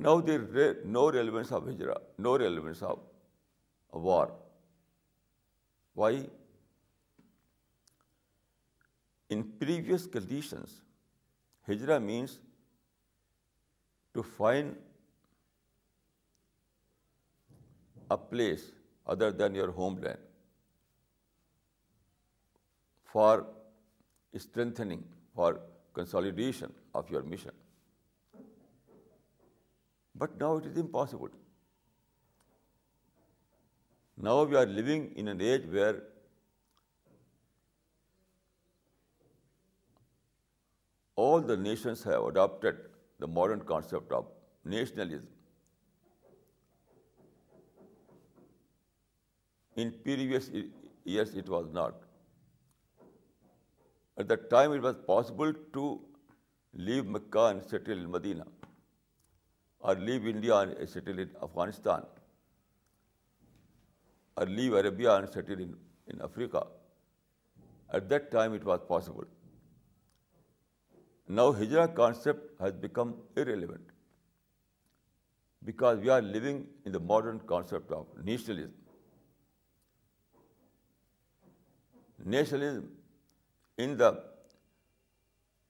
no 0.04 0.20
there 0.28 0.74
no 0.94 1.12
relevance 1.12 1.52
of 1.54 1.68
Hijra 1.68 1.94
no 2.24 2.38
relevance 2.40 2.84
of 2.84 2.98
war 4.06 4.28
why 5.98 6.26
In 9.34 9.44
previous 9.60 10.06
conditions, 10.14 10.74
hijra 11.68 11.98
means 12.08 12.34
to 14.14 14.24
find 14.32 14.74
a 18.18 18.20
place 18.34 18.66
other 19.16 19.32
than 19.40 19.58
your 19.60 19.72
homeland 19.80 20.30
for 23.14 23.34
strengthening, 24.46 25.04
for 25.34 25.50
consolidation 26.02 26.78
of 26.94 27.10
your 27.16 27.24
mission. 27.34 27.60
But 30.14 30.40
now 30.46 30.52
it 30.64 30.72
is 30.72 30.82
impossible. 30.86 31.38
Now 34.30 34.40
we 34.44 34.64
are 34.64 34.72
living 34.82 35.08
in 35.16 35.38
an 35.38 35.48
age 35.54 35.70
where 35.78 36.02
all 41.16 41.42
the 41.52 41.58
nations 41.58 42.04
have 42.04 42.26
adopted 42.26 42.76
the 43.20 43.28
modern 43.28 43.62
concept 43.62 44.12
of 44.12 44.26
nationalism. 44.66 45.28
In 49.76 49.94
previous 50.04 50.50
years, 51.04 51.34
it 51.34 51.50
was 51.50 51.68
not. 51.72 51.96
At 54.18 54.28
that 54.28 54.50
time, 54.50 54.74
it 54.74 54.82
was 54.82 54.96
possible 55.08 55.54
to 55.74 56.02
leave 56.74 57.06
Mecca 57.06 57.46
and 57.46 57.64
settle 57.64 57.98
in 57.98 58.12
Medina, 58.12 58.46
or 59.80 59.96
leave 59.96 60.28
India 60.28 60.56
and 60.56 60.88
settle 60.88 61.18
in 61.18 61.30
Afghanistan, 61.42 62.04
or 64.38 64.46
leave 64.46 64.74
Arabia 64.74 65.16
and 65.16 65.30
settle 65.30 65.60
in 65.60 66.22
Africa. 66.24 66.68
At 67.92 68.10
that 68.10 68.32
time, 68.32 68.54
it 68.54 68.64
was 68.64 68.80
possible. 68.88 69.26
Now 71.28 71.52
hijrah 71.52 71.88
concept 71.88 72.60
has 72.60 72.74
become 72.74 73.16
irrelevant 73.38 73.92
because 75.64 76.00
we 76.00 76.10
are 76.10 76.22
living 76.22 76.68
in 76.86 76.92
the 76.92 77.00
modern 77.00 77.40
concept 77.40 77.92
of 77.92 78.08
nationalism. 78.22 78.74
Nationalism, 82.26 82.90
in 83.78 83.98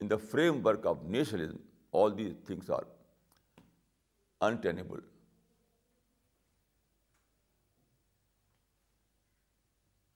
the 0.02 0.18
framework 0.18 0.86
of 0.86 1.08
nationalism, 1.08 1.60
all 1.92 2.12
these 2.12 2.34
things 2.46 2.70
are 2.70 2.88
untenable. 4.42 5.02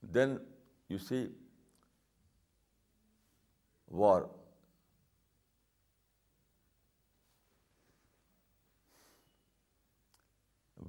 Then 0.02 0.40
you 0.88 0.98
see 0.98 1.30
war. 3.88 4.26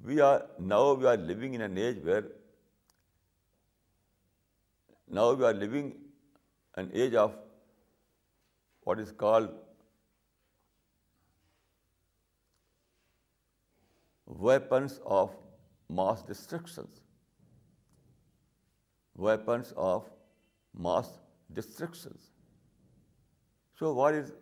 Now 0.04 0.94
we 0.94 1.06
are 1.06 1.16
living 1.16 1.54
in 1.54 1.60
an 1.60 1.76
age 1.76 1.98
where, 2.02 2.24
now 5.06 5.32
we 5.32 5.44
are 5.44 5.52
living 5.52 5.94
an 6.74 6.90
age 6.94 7.14
of 7.14 7.34
what 8.82 8.98
is 8.98 9.12
called 9.12 9.50
weapons 14.26 15.00
of 15.04 15.36
mass 15.88 16.22
destructions. 16.22 17.02
Weapons 19.14 19.74
of 19.76 20.08
mass 20.72 21.18
destructions. 21.52 22.30
So 23.78 23.92
war 23.92 24.14
is 24.14 24.32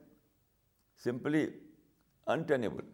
simply 0.95 1.51
untenable. 2.29 2.85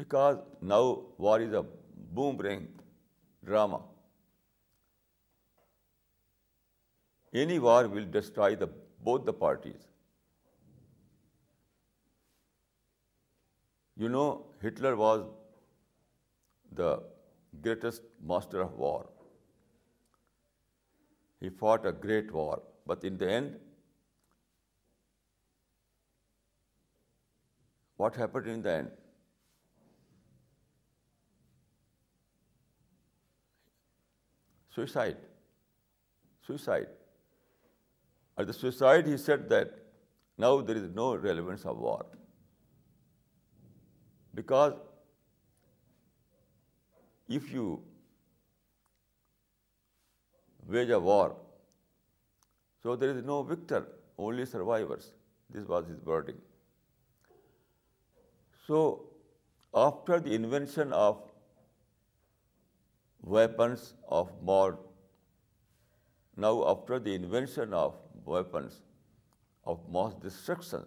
because 0.00 0.38
now 0.72 0.82
war 1.18 1.38
is 1.46 1.52
a 1.60 1.64
boomerang 2.16 2.66
drama. 3.48 3.80
Any 7.42 7.58
war 7.58 7.82
will 7.88 8.08
destroy 8.18 8.50
both 8.56 9.24
the 9.24 9.32
parties. 9.32 9.88
You 13.96 14.08
know, 14.08 14.28
Hitler 14.60 14.94
was 14.96 15.24
the 16.80 16.90
greatest 17.60 18.02
master 18.20 18.62
of 18.62 18.72
war. 18.84 19.06
He 21.40 21.50
fought 21.50 21.86
a 21.86 21.92
great 21.92 22.32
war, 22.32 22.62
but 22.86 23.04
in 23.04 23.16
the 23.16 23.30
end, 23.38 23.56
what 27.96 28.16
happened 28.16 28.48
in 28.56 28.62
the 28.62 28.76
end? 28.80 28.90
Suicide. 34.76 35.18
At 38.38 38.46
the 38.46 38.52
suicide, 38.52 39.06
he 39.06 39.16
said 39.16 39.48
that 39.50 39.70
now 40.38 40.60
there 40.60 40.76
is 40.76 40.88
no 40.94 41.14
relevance 41.14 41.64
of 41.64 41.78
war, 41.86 42.06
because 44.34 44.74
if 47.28 47.52
you 47.52 47.66
wage 50.66 50.90
a 50.90 50.98
war, 50.98 51.36
so 52.82 52.96
there 52.96 53.10
is 53.10 53.22
no 53.22 53.42
victor, 53.42 53.86
only 54.18 54.46
survivors. 54.46 55.12
This 55.50 55.68
was 55.68 55.86
his 55.86 56.02
wording. 56.02 56.40
So 58.66 58.80
after 59.92 60.18
the 60.18 60.34
invention 60.42 60.92
of 60.92 61.20
weapons 63.22 63.94
of 64.08 64.30
war. 64.42 64.78
Now, 66.36 66.68
after 66.68 66.98
the 66.98 67.14
invention 67.14 67.72
of 67.72 67.94
weapons 68.24 68.82
of 69.64 69.78
mass 69.88 70.14
destruction, 70.14 70.84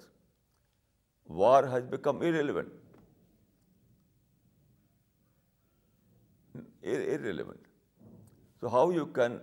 war 1.27 1.65
has 1.67 1.85
become 1.85 2.21
irrelevant. 2.21 2.69
Irrelevant. 6.81 7.59
So, 8.59 8.69
how 8.69 8.89
you 8.89 9.07
can 9.07 9.39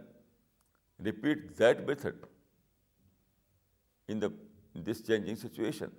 repeat 0.99 1.57
that 1.57 1.87
method 1.87 2.15
in 4.09 4.19
this 4.75 5.01
changing 5.03 5.37
situation? 5.37 5.91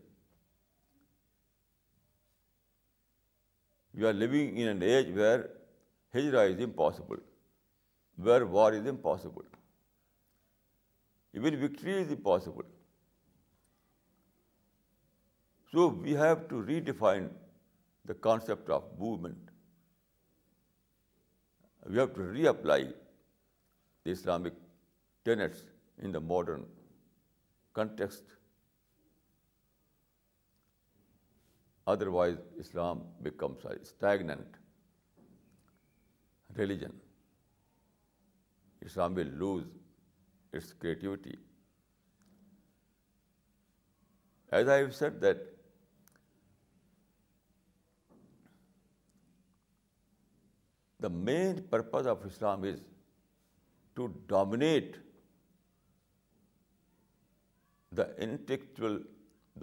We 3.95 4.05
are 4.05 4.13
living 4.13 4.57
in 4.57 4.67
an 4.67 4.83
age 4.83 5.13
where 5.13 5.49
Hijra 6.15 6.41
is 6.41 6.59
impossible 6.61 7.19
where 8.25 8.41
war 8.55 8.73
is 8.73 8.87
impossible 8.87 9.45
even 11.37 11.55
victory 11.63 11.93
is 12.01 12.11
impossible 12.17 12.65
so 15.71 15.89
we 16.01 16.15
have 16.17 16.35
to 16.49 16.65
redefine 16.91 17.27
the 18.07 18.13
concept 18.27 18.69
of 18.75 18.83
movement 18.97 19.49
we 21.85 21.97
have 21.97 22.05
to 22.15 22.31
reapply 22.47 22.85
the 22.93 24.11
Islamic 24.11 24.61
tenets 25.25 25.65
in 26.01 26.13
the 26.13 26.19
modern 26.33 26.63
context 27.75 28.37
otherwise 31.93 32.35
Islam 32.59 32.99
becomes 33.23 33.65
stagnant 33.81 34.57
religion. 36.57 36.93
Islam 38.89 39.15
will 39.15 39.31
lose 39.43 39.63
its 40.51 40.73
creativity. 40.73 41.37
As 44.51 44.67
I 44.67 44.75
have 44.77 44.93
said 44.95 45.21
that 45.21 45.37
the 50.99 51.09
main 51.09 51.63
purpose 51.71 52.05
of 52.07 52.25
Islam 52.25 52.65
is 52.65 52.81
to 53.95 54.13
dominate 54.27 54.97
the 57.91 58.09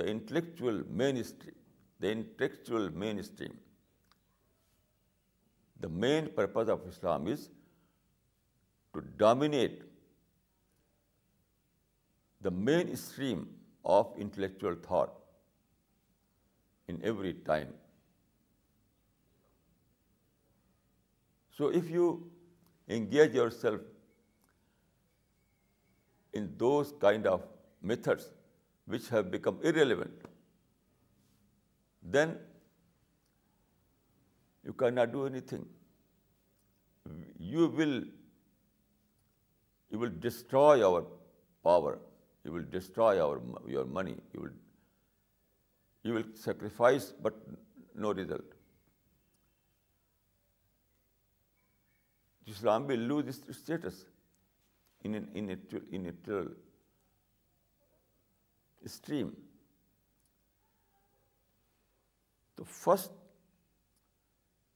intellectual 0.09 0.85
mainstream. 3.05 3.53
The 5.85 5.89
main 6.07 6.27
purpose 6.39 6.73
of 6.75 6.83
Islam 6.89 7.29
is 7.35 7.47
to 8.97 9.05
dominate 9.23 9.79
the 12.49 12.51
mainstream 12.69 13.47
of 13.95 14.19
intellectual 14.27 14.77
thought 14.89 15.15
in 16.89 17.01
every 17.13 17.33
time. 17.49 17.73
So 21.61 21.71
if 21.81 21.91
you 21.95 22.09
engage 22.99 23.39
yourself 23.39 23.81
in 26.41 26.53
those 26.65 26.93
kind 27.01 27.27
of 27.27 27.43
methods 27.83 28.31
which 28.87 29.09
have 29.11 29.35
become 29.39 29.67
irrelevant, 29.71 30.31
then 32.03 32.39
you 34.65 34.73
cannot 34.73 35.13
do 35.13 35.27
anything. 35.27 35.67
You 37.39 37.67
will 40.03 40.17
destroy 40.29 40.75
our 40.89 41.05
power. 41.65 41.99
You 42.45 42.53
will 42.53 42.67
destroy 42.79 43.11
your 43.17 43.85
money. 44.01 44.17
You 44.35 46.15
will 46.17 46.25
sacrifice, 46.35 47.13
but 47.29 47.43
no 47.95 48.13
result. 48.13 48.57
Islam 52.47 52.89
will 52.89 53.03
lose 53.11 53.29
its 53.31 53.59
status 53.59 54.05
in 55.05 56.05
a 56.13 56.13
trill 56.13 56.51
stream. 58.97 59.31
The 62.57 62.73
first 62.83 63.09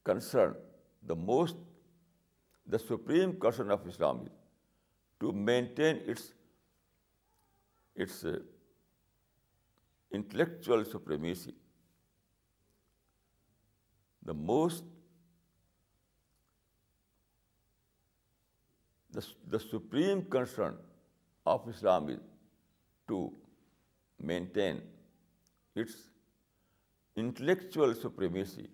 concern, 0.05 0.55
uh, 1.11 1.47
the 2.67 2.79
supreme 2.79 3.39
concern 3.41 3.71
of 3.71 3.87
Islam 3.89 4.27
is 4.27 4.33
to 5.21 5.33
maintain 5.33 6.01
its 7.97 8.25
intellectual 10.13 10.85
supremacy. 10.85 11.55
The 19.47 19.61
supreme 19.61 20.25
concern 20.25 20.77
of 21.47 21.67
Islam 21.69 22.11
is 22.11 22.19
to 23.09 23.33
maintain 24.25 24.83
its 25.75 25.95
intellectual 27.17 27.95
supremacy 27.95 28.69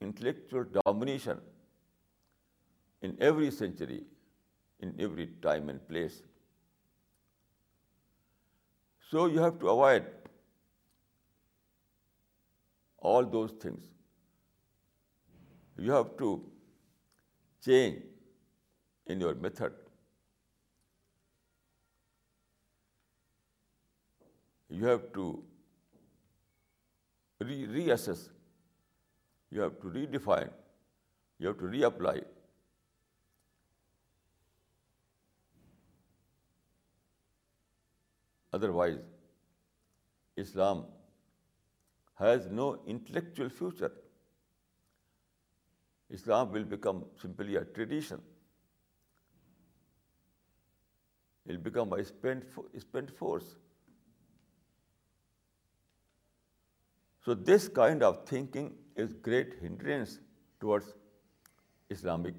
intellectual 0.00 0.64
domination 0.78 1.40
in 3.00 3.16
every 3.20 3.50
century, 3.50 4.02
in 4.80 4.94
every 4.98 5.26
time 5.42 5.68
and 5.68 5.86
place. 5.88 6.22
So 9.10 9.26
you 9.26 9.40
have 9.40 9.58
to 9.60 9.68
avoid 9.70 10.04
all 12.98 13.24
those 13.24 13.52
things. 13.52 13.84
You 15.78 15.92
have 15.92 16.16
to 16.18 16.30
change 17.64 18.02
in 19.06 19.20
your 19.20 19.34
method. 19.34 19.72
You 24.72 24.86
have 24.86 25.12
to 25.12 25.42
reassess 27.40 28.24
you 29.50 29.60
have 29.60 29.78
to 29.80 29.86
redefine, 29.86 30.50
you 31.38 31.48
have 31.48 31.58
to 31.58 31.64
reapply. 31.64 32.22
Otherwise, 38.52 38.98
Islam 40.36 40.84
has 42.18 42.46
no 42.48 42.80
intellectual 42.86 43.48
future. 43.48 43.92
Islam 46.10 46.52
will 46.52 46.64
become 46.64 47.04
simply 47.20 47.56
a 47.56 47.64
tradition. 47.64 48.22
It 51.46 51.52
will 51.52 51.64
become 51.70 51.92
a 51.92 52.02
spent 52.02 53.16
force. 53.18 53.54
So 57.26 57.34
this 57.34 57.66
kind 57.68 58.04
of 58.06 58.18
thinking 58.24 58.74
is 58.94 59.12
great 59.12 59.54
hindrance 59.60 60.20
towards 60.60 60.92
Islamic 61.90 62.34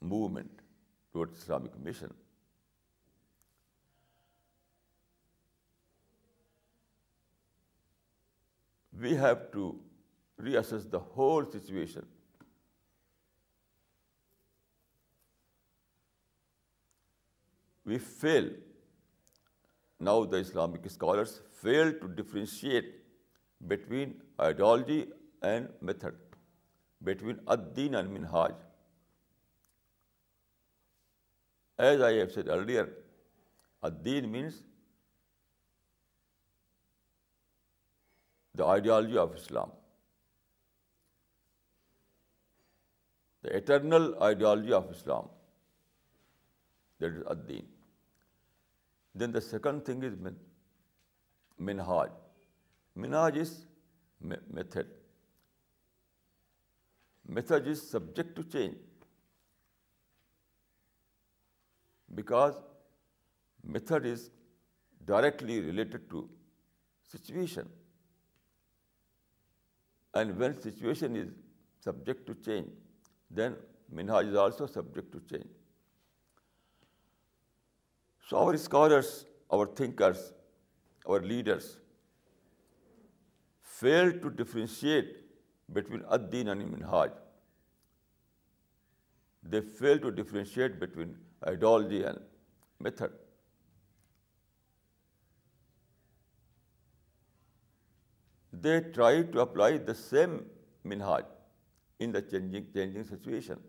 movement, 0.00 0.62
towards 1.12 1.38
Islamic 1.38 1.78
mission. 1.78 2.12
We 9.00 9.14
have 9.14 9.52
to 9.52 9.78
reassess 10.42 10.90
the 10.90 10.98
whole 10.98 11.44
situation. 11.44 12.04
We 17.84 17.98
fail. 17.98 18.50
Now 20.00 20.24
the 20.24 20.38
Islamic 20.38 20.90
scholars 20.90 21.40
fail 21.62 22.00
to 22.00 22.08
differentiate 22.08 22.88
between 23.68 24.12
ideology 24.42 25.04
and 25.48 25.68
method 25.84 26.34
between 27.04 27.38
Uddin 27.54 27.94
and 27.94 28.10
Minhaj 28.12 28.52
as 31.86 32.02
I 32.02 32.18
have 32.20 32.28
said 32.34 32.48
earlier 32.50 32.84
Uddin 33.88 34.30
means 34.32 34.62
the 38.58 38.70
ideology 38.72 39.18
of 39.18 39.30
Islam 39.34 39.70
the 43.44 43.54
eternal 43.56 44.10
ideology 44.26 44.72
of 44.80 44.88
Islam 44.90 45.26
that 47.00 47.12
is 47.16 47.22
Uddin 47.36 47.66
then 49.20 49.34
the 49.34 49.40
second 49.50 49.84
thing 49.84 50.02
is 50.12 50.18
Minhaj 51.68 52.19
Minhaj 52.96 53.36
is 53.36 53.52
method. 54.58 54.86
Method 57.38 57.66
is 57.74 57.82
subject 57.90 58.34
to 58.36 58.44
change 58.54 58.76
because 62.20 62.56
method 63.62 64.06
is 64.12 64.30
directly 65.04 65.60
related 65.66 66.08
to 66.10 66.28
situation. 67.10 67.68
And 70.12 70.36
when 70.36 70.60
situation 70.60 71.16
is 71.16 71.28
subject 71.78 72.26
to 72.26 72.34
change, 72.46 73.12
then 73.30 73.56
Minhaj 73.94 74.30
is 74.30 74.34
also 74.34 74.66
subject 74.66 75.12
to 75.12 75.20
change. 75.32 75.50
So 78.28 78.38
our 78.38 78.56
scholars, 78.56 79.24
our 79.50 79.68
thinkers, 79.82 80.32
our 81.06 81.20
leaders, 81.20 81.68
fail 83.80 84.10
to 84.22 84.28
differentiate 84.38 85.12
between 85.72 86.00
ادین 86.14 86.48
and 86.48 86.62
Minhaj 86.70 87.10
they 89.52 89.60
fail 89.78 89.98
to 89.98 90.10
differentiate 90.16 90.74
between 90.80 91.12
ideology 91.48 92.02
and 92.04 92.18
method 92.84 93.14
they 98.64 98.78
try 98.92 99.22
to 99.32 99.40
apply 99.40 99.78
the 99.86 99.94
same 99.94 100.36
Minhaj 100.92 101.22
in 102.04 102.12
the 102.14 102.20
changing 102.30 102.70
changing 102.72 103.04
situation 103.14 103.66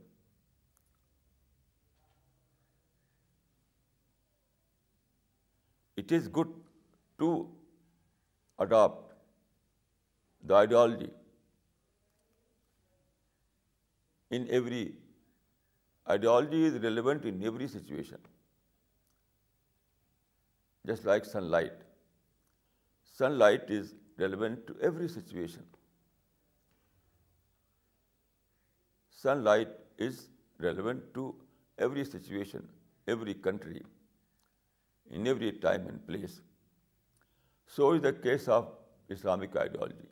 it 5.97 6.13
is 6.17 6.27
good 6.37 6.51
to 7.19 7.31
adopt 8.65 9.09
the 10.43 10.55
ideology. 10.55 11.11
In 14.29 14.47
every 14.49 14.93
ideology 16.09 16.65
is 16.65 16.77
relevant 16.87 17.25
in 17.25 17.43
every 17.43 17.67
situation, 17.67 18.17
just 20.85 21.05
like 21.05 21.25
sunlight. 21.25 21.73
Sunlight 23.13 23.69
is 23.69 23.95
relevant 24.17 24.65
to 24.67 24.75
every 24.81 25.09
situation. 25.09 25.65
Sunlight 29.09 29.75
is 29.97 30.29
relevant 30.59 31.03
to 31.13 31.35
every 31.77 32.05
situation, 32.05 32.67
every 33.07 33.33
country, 33.33 33.83
in 35.09 35.27
every 35.27 35.51
time 35.51 35.87
and 35.87 36.07
place. 36.07 36.41
So 37.67 37.91
is 37.91 38.01
the 38.01 38.13
case 38.13 38.47
of 38.47 38.73
Islamic 39.09 39.55
ideology. 39.55 40.07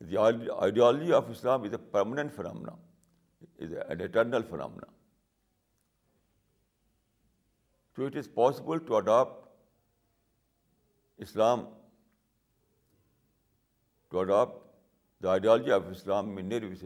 The 0.00 0.18
ideology 0.62 1.12
of 1.12 1.30
Islam 1.30 1.64
is 1.66 1.72
a 1.72 1.78
permanent 1.78 2.32
phenomenon, 2.32 2.76
is 3.58 3.72
an 3.72 4.00
eternal 4.00 4.42
phenomenon. 4.42 4.88
So 7.94 8.06
it 8.06 8.14
is 8.14 8.26
possible 8.26 8.80
to 8.80 8.96
adopt 8.96 9.46
Islam, 11.18 11.66
to 14.10 14.20
adopt 14.20 14.66
the 15.20 15.28
ideology 15.28 15.70
of 15.70 15.90
Islam 15.90 16.38
in 16.38 16.50
every 16.50 16.76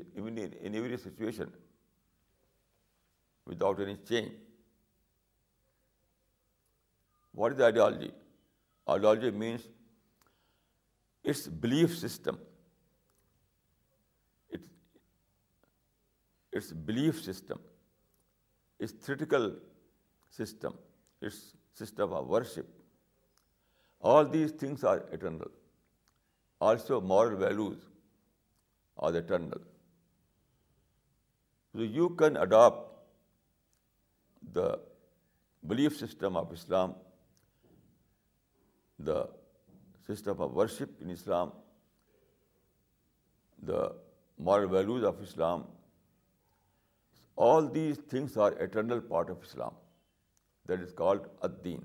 situation 0.98 1.52
without 3.46 3.80
any 3.80 3.94
change. 4.08 4.32
What 7.30 7.52
is 7.52 7.58
the 7.58 7.64
ideology? 7.64 8.10
Ideology 8.88 9.30
means 9.30 9.68
its 11.22 11.46
belief 11.46 11.96
system. 11.96 12.40
its 16.60 16.70
belief 16.90 17.20
system, 17.26 17.60
its 18.86 18.96
theoretical 19.06 19.52
system, 20.38 20.80
its 21.28 21.42
system 21.82 22.16
of 22.20 22.32
worship. 22.36 22.72
All 24.00 24.32
these 24.36 24.56
things 24.62 24.84
are 24.92 24.96
eternal. 25.18 25.52
Also, 26.60 27.00
moral 27.14 27.36
values 27.44 27.86
are 28.98 29.14
eternal. 29.22 29.62
So 31.74 31.88
you 31.98 32.08
can 32.22 32.36
adopt 32.44 32.82
the 34.60 34.68
belief 35.74 35.96
system 36.04 36.36
of 36.42 36.52
Islam, 36.60 36.94
the 39.10 39.20
system 40.08 40.48
of 40.48 40.58
worship 40.62 41.02
in 41.02 41.14
Islam, 41.18 41.52
the 43.72 43.86
moral 44.50 44.76
values 44.78 45.12
of 45.12 45.24
Islam, 45.30 45.62
all 47.42 47.72
these 47.74 47.98
things 48.10 48.36
are 48.38 48.52
eternal 48.62 49.00
part 49.08 49.30
of 49.30 49.36
Islam 49.42 49.74
that 50.68 50.80
is 50.80 50.92
called 50.96 51.26
ادین 51.44 51.80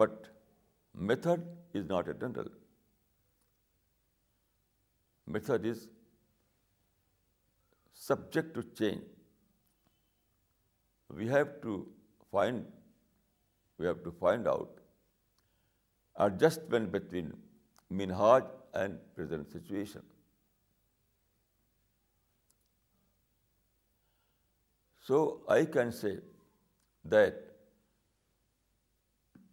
but 0.00 0.26
method 1.08 1.76
is 1.76 1.84
not 1.90 2.08
eternal 2.08 2.48
method 5.34 5.66
is 5.70 5.88
subject 8.06 8.54
to 8.54 8.60
change 8.72 9.02
we 11.18 11.28
have 11.30 11.44
to 11.62 11.82
find 12.30 12.64
we 13.78 13.86
have 13.86 13.94
to 14.04 14.10
find 14.18 14.46
out 14.48 14.80
adjustment 16.24 16.90
between 16.92 17.30
مینہاج 17.96 18.44
and 18.74 18.98
present 19.14 19.48
situation 19.56 20.00
so 25.08 25.18
I 25.52 25.66
can 25.72 25.90
say 25.98 26.08
that 27.10 27.34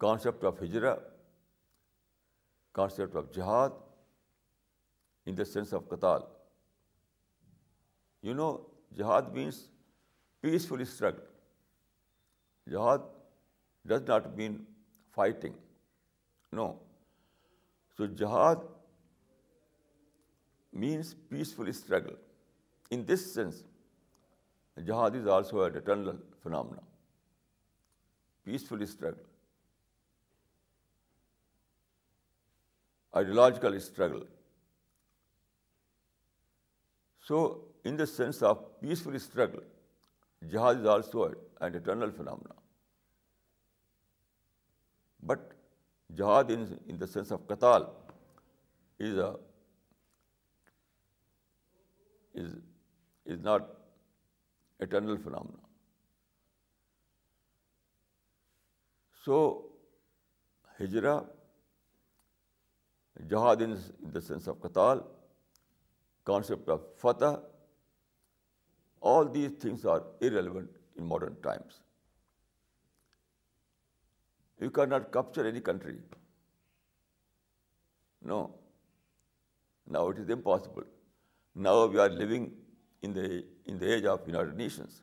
concept 0.00 0.44
of 0.44 0.60
Hijra 0.62 0.94
concept 2.78 3.16
of 3.16 3.30
jihad 3.34 3.70
in 5.28 5.38
the 5.38 5.44
sense 5.52 5.72
of 5.74 5.82
کتال 5.90 6.22
you 8.26 8.34
know 8.34 8.48
jihad 8.96 9.30
means 9.34 9.62
peaceful 10.40 10.80
struggle 10.80 12.70
jihad 12.72 13.06
does 13.88 14.02
not 14.08 14.26
mean 14.36 14.62
fighting 15.14 15.54
no 16.56 16.72
so 17.96 18.06
jihad 18.22 18.68
means 20.84 21.14
peaceful 21.28 21.68
struggle 21.68 22.14
in 22.94 23.06
this 23.08 23.24
sense 23.34 23.62
jihad 24.84 25.10
is 25.20 25.28
also 25.34 25.60
at 25.62 25.76
eternal 25.76 26.16
phenomena 26.42 26.80
peaceful 28.44 28.82
struggle 28.82 29.22
ideological 33.16 33.74
struggle 33.74 34.24
so 37.28 37.40
in 37.88 37.98
the 37.98 38.06
sense 38.06 38.42
of 38.44 38.58
peaceful 38.80 39.14
struggle 39.14 39.66
jihad 40.50 40.74
is 40.80 40.86
also 40.94 41.22
and 41.24 41.76
eternal 41.76 42.10
phenomena 42.16 42.54
but 45.26 45.52
jihad 46.16 46.50
in 46.54 47.00
the 47.00 47.06
sense 47.12 47.32
of 47.32 47.40
کتال 47.48 47.82
is 47.84 49.18
a 49.18 49.30
is 52.42 52.54
is 53.32 53.38
not 53.44 53.75
eternal 54.84 55.16
phenomena 55.24 55.66
so 59.24 59.38
Hijra 60.80 61.18
jihad 63.28 63.62
in 63.64 63.74
the 64.14 64.20
sense 64.20 64.48
of 64.48 64.56
کتال 64.62 64.98
concept 66.30 66.70
of 66.70 66.80
Fath 67.00 67.36
all 69.14 69.32
these 69.34 69.52
things 69.60 69.86
are 69.92 70.00
irrelevant 70.00 70.76
in 70.96 71.06
modern 71.08 71.34
times 71.48 71.80
you 74.62 74.70
can 74.78 74.88
not 74.90 75.12
capture 75.12 75.44
any 75.44 75.60
country 75.60 75.96
no 78.28 78.46
now 79.96 80.08
it 80.08 80.18
is 80.20 80.30
impossible 80.36 80.82
now 81.64 81.88
we 81.88 81.98
are 82.00 82.10
living 82.10 82.54
in 83.02 83.12
the 83.14 83.94
age 83.94 84.04
of 84.04 84.26
United 84.26 84.56
Nations. 84.56 85.02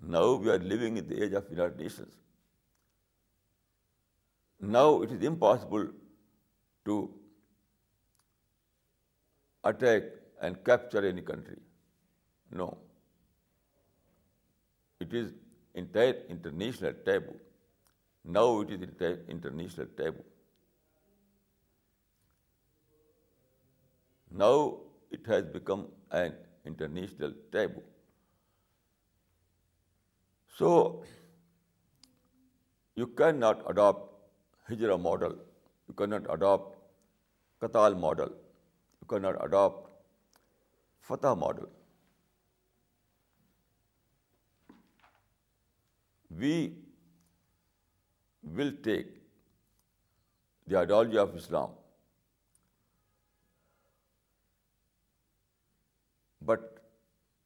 Now 0.00 0.34
we 0.34 0.50
are 0.50 0.58
living 0.58 0.96
in 0.96 1.08
the 1.08 1.22
age 1.24 1.32
of 1.32 1.50
United 1.50 1.78
Nations. 1.78 2.14
Now 4.60 5.02
it 5.02 5.10
is 5.10 5.22
impossible 5.22 5.88
to 6.84 7.10
attack 9.64 10.04
and 10.40 10.62
capture 10.64 11.06
any 11.06 11.22
country. 11.22 11.58
No. 12.50 12.78
It 15.00 15.12
is 15.12 15.32
entire 15.74 16.16
international 16.28 16.92
taboo. 17.04 17.36
Now 18.24 18.60
it 18.60 18.70
is 18.70 18.88
entire 18.90 19.18
international 19.28 19.86
taboo. 19.98 20.24
Now 24.30 24.74
it 25.18 25.28
has 25.28 25.44
become 25.52 25.84
an 26.16 26.32
international 26.70 27.32
taboo 27.52 27.80
so 30.58 30.70
you 33.00 33.06
can 33.20 33.38
not 33.40 33.58
adopt 33.70 34.70
Hijra 34.70 34.96
model 35.04 35.36
you 35.88 35.92
can 35.98 36.10
not 36.10 36.28
adopt 36.36 36.76
قطال 37.62 37.94
model 38.04 38.32
you 38.32 39.06
can 39.10 39.22
not 39.22 39.40
adopt 39.42 39.90
Fath 41.08 41.34
model 41.44 41.64
we 46.40 46.54
will 48.56 48.74
take 48.84 49.14
the 50.70 50.76
ideology 50.76 51.18
of 51.18 51.28
Islam 51.34 51.74
but 56.46 56.64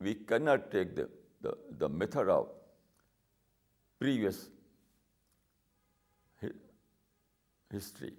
we 0.07 0.15
can 0.29 0.45
not 0.45 0.71
take 0.73 0.97
the 0.97 1.03
the 1.45 1.51
the 1.81 1.87
method 2.01 2.29
of 2.31 2.47
previous 3.99 4.49
history 7.77 8.11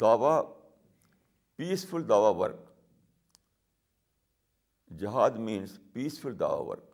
دعوا 0.00 0.32
peaceful 1.56 2.08
دعوا 2.08 2.28
work 2.40 2.66
جہاد 4.98 5.30
means 5.46 5.78
peaceful 5.92 6.38
دعوا 6.40 6.60
work 6.68 6.86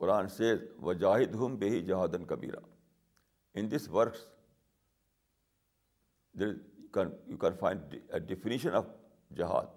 قرآن 0.00 0.28
سے 0.36 0.54
وجاہد 0.86 1.34
ہم 1.42 1.56
بے 1.58 1.68
ہی 1.70 1.80
جہادن 1.86 2.24
کبیرہ 2.34 2.60
in 3.58 3.70
this 3.70 3.88
works 3.98 4.26
there 6.40 7.08
you 7.32 7.36
can 7.42 7.56
find 7.62 7.98
a 8.18 8.20
definition 8.32 8.78
of 8.80 8.88
jihad, 9.40 9.68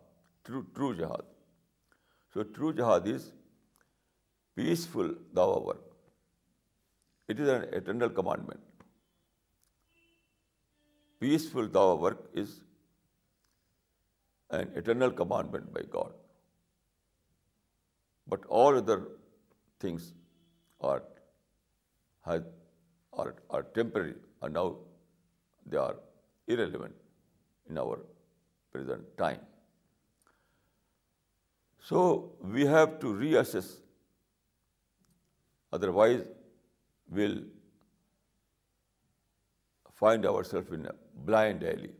true 0.75 0.93
jihad. 1.01 1.33
So 2.33 2.43
true 2.57 2.71
jihad 2.79 3.07
is 3.13 3.27
peaceful 4.55 5.13
dawah 5.39 5.59
work. 5.65 5.83
It 7.27 7.41
is 7.45 7.49
an 7.55 7.67
eternal 7.81 8.15
commandment. 8.21 8.85
Peaceful 11.19 11.67
dawah 11.67 11.99
work 12.07 12.25
is 12.45 12.55
an 14.59 14.75
eternal 14.83 15.11
commandment 15.23 15.73
by 15.73 15.85
God. 15.97 16.13
But 18.27 18.45
all 18.47 18.77
other 18.77 18.99
things 19.79 20.13
are 20.79 21.01
temporary, 23.79 24.15
and 24.41 24.61
now 24.61 24.67
they 25.65 25.83
are 25.87 25.97
irrelevant 26.53 27.05
in 27.69 27.77
our 27.77 27.99
present 28.73 29.17
time. 29.17 29.39
So 31.89 32.01
we 32.57 32.65
have 32.65 32.99
to 33.05 33.13
reassess, 33.21 33.69
otherwise 35.77 36.25
we'll 37.09 37.39
find 40.01 40.25
ourselves 40.25 40.77
in 40.79 40.85
a 40.85 40.95
blind 41.29 41.63
alley. 41.73 41.93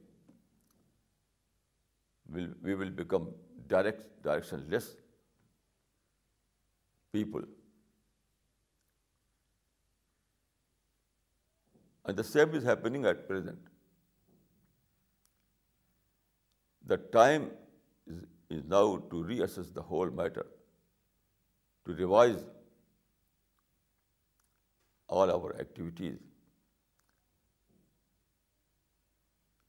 We 2.32 2.76
will 2.82 2.92
become 3.04 3.30
directionless 3.68 4.88
people. 7.14 7.42
And 12.06 12.18
the 12.18 12.24
same 12.24 12.54
is 12.54 12.64
happening 12.64 13.06
at 13.06 13.28
present. 13.28 13.58
The 16.92 16.98
time 17.14 17.52
is 18.56 18.64
now 18.76 18.86
to 19.10 19.24
reassess 19.32 19.74
the 19.74 19.82
whole 19.90 20.14
matter, 20.22 20.46
to 21.86 21.96
revise 22.00 22.46
all 25.08 25.34
our 25.34 25.52
activities, 25.66 26.18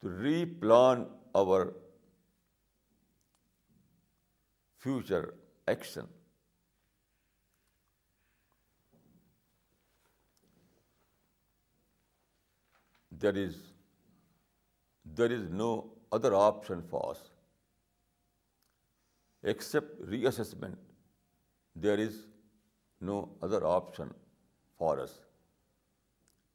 to 0.01 0.15
replan 0.29 1.05
our 1.43 1.61
future 4.79 5.23
action. 5.87 6.09
There 15.17 15.31
is 15.39 15.49
no 15.63 15.73
other 16.17 16.35
option 16.35 16.83
for 16.91 17.03
us. 17.13 17.21
Except 19.43 20.03
reassessment, 20.15 20.77
there 21.75 22.01
is 22.07 22.27
no 23.01 23.21
other 23.41 23.65
option 23.79 24.13
for 24.77 24.99
us 25.01 25.15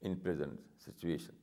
in 0.02 0.18
present 0.28 0.86
situation. 0.86 1.34